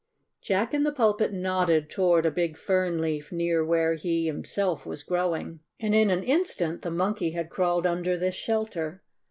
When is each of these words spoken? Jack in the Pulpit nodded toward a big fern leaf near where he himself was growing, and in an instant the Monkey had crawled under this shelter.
Jack 0.41 0.73
in 0.73 0.81
the 0.81 0.91
Pulpit 0.91 1.31
nodded 1.31 1.87
toward 1.87 2.25
a 2.25 2.31
big 2.31 2.57
fern 2.57 2.99
leaf 2.99 3.31
near 3.31 3.63
where 3.63 3.93
he 3.93 4.25
himself 4.25 4.83
was 4.83 5.03
growing, 5.03 5.59
and 5.79 5.93
in 5.93 6.09
an 6.09 6.23
instant 6.23 6.81
the 6.81 6.89
Monkey 6.89 7.33
had 7.33 7.51
crawled 7.51 7.85
under 7.85 8.17
this 8.17 8.33
shelter. 8.33 9.03